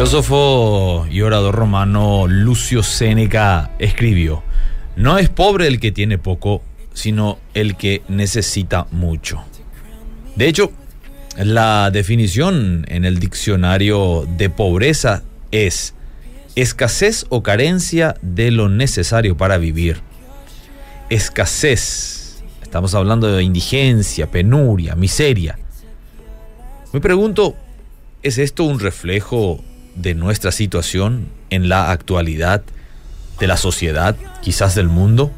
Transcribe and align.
filósofo 0.00 1.06
y 1.10 1.20
orador 1.20 1.54
romano 1.54 2.26
Lucio 2.26 2.82
Séneca 2.82 3.72
escribió, 3.78 4.42
no 4.96 5.18
es 5.18 5.28
pobre 5.28 5.66
el 5.66 5.78
que 5.78 5.92
tiene 5.92 6.16
poco, 6.16 6.62
sino 6.94 7.38
el 7.52 7.76
que 7.76 8.00
necesita 8.08 8.86
mucho. 8.92 9.44
De 10.36 10.48
hecho, 10.48 10.72
la 11.36 11.90
definición 11.90 12.86
en 12.88 13.04
el 13.04 13.18
diccionario 13.18 14.26
de 14.38 14.48
pobreza 14.48 15.22
es 15.50 15.92
escasez 16.56 17.26
o 17.28 17.42
carencia 17.42 18.14
de 18.22 18.50
lo 18.52 18.70
necesario 18.70 19.36
para 19.36 19.58
vivir. 19.58 20.00
Escasez. 21.10 22.42
Estamos 22.62 22.94
hablando 22.94 23.30
de 23.30 23.42
indigencia, 23.42 24.30
penuria, 24.30 24.94
miseria. 24.94 25.58
Me 26.94 27.02
pregunto, 27.02 27.54
¿es 28.22 28.38
esto 28.38 28.64
un 28.64 28.80
reflejo 28.80 29.62
de 29.94 30.14
nuestra 30.14 30.52
situación 30.52 31.28
en 31.50 31.68
la 31.68 31.90
actualidad, 31.90 32.62
de 33.38 33.46
la 33.46 33.56
sociedad, 33.56 34.16
quizás 34.42 34.74
del 34.74 34.88
mundo? 34.88 35.30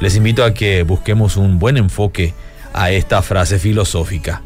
Les 0.00 0.16
invito 0.16 0.44
a 0.44 0.54
que 0.54 0.82
busquemos 0.82 1.36
un 1.36 1.58
buen 1.58 1.76
enfoque 1.76 2.34
a 2.72 2.90
esta 2.90 3.22
frase 3.22 3.58
filosófica. 3.58 4.42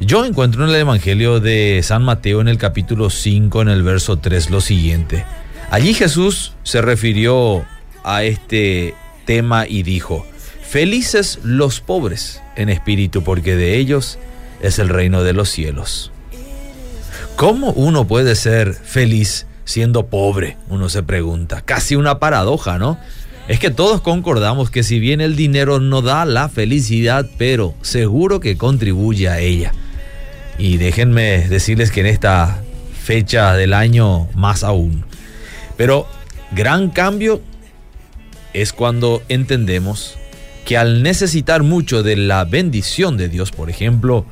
Yo 0.00 0.24
encuentro 0.24 0.64
en 0.64 0.70
el 0.70 0.76
Evangelio 0.76 1.40
de 1.40 1.80
San 1.82 2.02
Mateo 2.02 2.40
en 2.40 2.48
el 2.48 2.58
capítulo 2.58 3.10
5, 3.10 3.62
en 3.62 3.68
el 3.68 3.82
verso 3.82 4.18
3, 4.18 4.50
lo 4.50 4.60
siguiente. 4.60 5.24
Allí 5.70 5.94
Jesús 5.94 6.52
se 6.62 6.82
refirió 6.82 7.64
a 8.02 8.24
este 8.24 8.94
tema 9.24 9.66
y 9.66 9.82
dijo, 9.82 10.26
felices 10.62 11.38
los 11.42 11.80
pobres 11.80 12.42
en 12.56 12.68
espíritu, 12.68 13.22
porque 13.22 13.56
de 13.56 13.76
ellos 13.76 14.18
es 14.60 14.78
el 14.78 14.88
reino 14.88 15.22
de 15.22 15.32
los 15.32 15.48
cielos. 15.48 16.12
¿Cómo 17.36 17.72
uno 17.72 18.06
puede 18.06 18.36
ser 18.36 18.74
feliz 18.74 19.46
siendo 19.64 20.06
pobre? 20.06 20.56
Uno 20.68 20.88
se 20.88 21.02
pregunta. 21.02 21.62
Casi 21.62 21.96
una 21.96 22.20
paradoja, 22.20 22.78
¿no? 22.78 22.96
Es 23.48 23.58
que 23.58 23.70
todos 23.70 24.00
concordamos 24.00 24.70
que 24.70 24.84
si 24.84 25.00
bien 25.00 25.20
el 25.20 25.34
dinero 25.34 25.80
no 25.80 26.00
da 26.00 26.24
la 26.26 26.48
felicidad, 26.48 27.26
pero 27.36 27.74
seguro 27.82 28.38
que 28.38 28.56
contribuye 28.56 29.28
a 29.28 29.40
ella. 29.40 29.72
Y 30.58 30.76
déjenme 30.76 31.48
decirles 31.48 31.90
que 31.90 32.00
en 32.00 32.06
esta 32.06 32.62
fecha 33.02 33.54
del 33.54 33.74
año 33.74 34.28
más 34.34 34.62
aún. 34.62 35.04
Pero 35.76 36.06
gran 36.52 36.90
cambio 36.90 37.42
es 38.52 38.72
cuando 38.72 39.22
entendemos 39.28 40.14
que 40.64 40.76
al 40.76 41.02
necesitar 41.02 41.64
mucho 41.64 42.04
de 42.04 42.16
la 42.16 42.44
bendición 42.44 43.16
de 43.16 43.28
Dios, 43.28 43.50
por 43.50 43.70
ejemplo, 43.70 44.24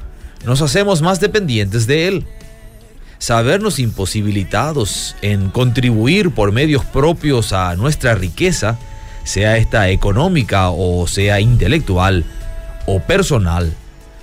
nos 0.46 0.62
hacemos 0.62 1.02
más 1.02 1.18
dependientes 1.18 1.88
de 1.88 2.06
Él 2.06 2.26
sabernos 3.22 3.78
imposibilitados 3.78 5.14
en 5.22 5.50
contribuir 5.50 6.32
por 6.32 6.50
medios 6.50 6.84
propios 6.84 7.52
a 7.52 7.76
nuestra 7.76 8.16
riqueza, 8.16 8.80
sea 9.22 9.58
esta 9.58 9.90
económica 9.90 10.70
o 10.70 11.06
sea 11.06 11.38
intelectual 11.38 12.24
o 12.84 12.98
personal, 12.98 13.74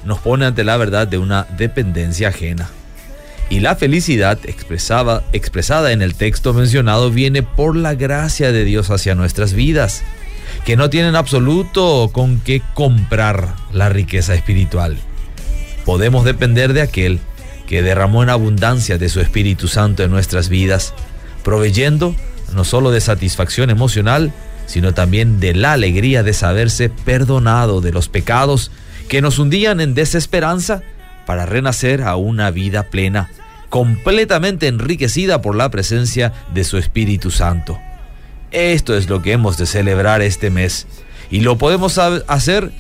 nos 0.04 0.20
pone 0.20 0.46
ante 0.46 0.66
la 0.66 0.76
verdad 0.76 1.08
de 1.08 1.18
una 1.18 1.48
dependencia 1.58 2.28
ajena. 2.28 2.68
Y 3.50 3.62
la 3.62 3.78
felicidad 3.78 4.38
expresada, 4.44 5.24
expresada 5.32 5.94
en 5.94 6.02
el 6.02 6.14
texto 6.14 6.54
mencionado 6.54 7.10
viene 7.10 7.42
por 7.42 7.78
la 7.78 7.96
gracia 7.96 8.52
de 8.52 8.66
Dios 8.66 8.90
hacia 8.92 9.16
nuestras 9.16 9.54
vidas, 9.54 10.04
que 10.66 10.76
no 10.76 10.90
tienen 10.90 11.16
absoluto 11.16 12.10
con 12.12 12.42
qué 12.42 12.62
comprar 12.74 13.56
la 13.72 13.88
riqueza 13.88 14.36
espiritual. 14.36 14.98
Podemos 15.86 16.26
depender 16.26 16.74
de 16.74 16.82
aquel 16.82 17.22
que 17.70 17.84
derramó 17.84 18.24
en 18.24 18.32
abundancia 18.32 18.98
de 18.98 19.10
su 19.10 19.22
Espíritu 19.22 19.68
Santo 19.68 20.02
en 20.02 20.10
nuestras 20.10 20.50
vidas, 20.50 20.96
proveyendo 21.44 22.16
no 22.56 22.64
solo 22.64 22.90
de 22.90 23.00
satisfacción 23.00 23.70
emocional, 23.70 24.34
sino 24.66 24.96
también 24.96 25.40
de 25.40 25.54
la 25.54 25.74
alegría 25.74 26.24
de 26.24 26.34
saberse 26.34 26.90
perdonado 26.90 27.80
de 27.80 27.92
los 27.92 28.10
pecados 28.10 28.72
que 29.08 29.22
nos 29.22 29.38
hundían 29.38 29.82
en 29.82 29.94
desesperanza 29.94 30.82
para 31.28 31.46
renacer 31.46 32.02
a 32.02 32.16
una 32.16 32.50
vida 32.50 32.90
plena, 32.90 33.30
completamente 33.70 34.66
enriquecida 34.66 35.44
por 35.44 35.56
la 35.56 35.70
presencia 35.70 36.34
de 36.52 36.64
su 36.64 36.80
Espíritu 36.80 37.30
Santo. 37.30 37.80
Esto 38.50 38.98
es 38.98 39.10
lo 39.10 39.22
que 39.22 39.34
hemos 39.34 39.60
de 39.60 39.68
celebrar 39.68 40.24
este 40.24 40.50
mes 40.50 40.88
y 41.30 41.42
lo 41.42 41.60
podemos 41.60 42.00
hacer 42.00 42.72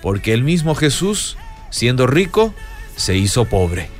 porque 0.00 0.32
el 0.32 0.42
mismo 0.42 0.74
Jesús, 0.74 1.36
siendo 1.68 2.06
rico, 2.06 2.54
se 2.96 3.14
hizo 3.14 3.44
pobre 3.44 3.97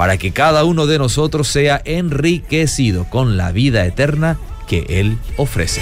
para 0.00 0.16
que 0.16 0.30
cada 0.30 0.64
uno 0.64 0.86
de 0.86 0.98
nosotros 0.98 1.46
sea 1.46 1.82
enriquecido 1.84 3.04
con 3.10 3.36
la 3.36 3.52
vida 3.52 3.84
eterna 3.84 4.38
que 4.66 4.86
Él 4.88 5.18
ofrece. 5.36 5.78